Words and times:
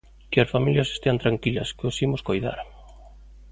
Que 0.31 0.39
as 0.41 0.51
familias 0.55 0.91
estean 0.95 1.21
tranquilas, 1.23 1.73
que 1.77 1.85
os 1.89 1.97
imos 2.05 2.25
coidar. 2.27 2.59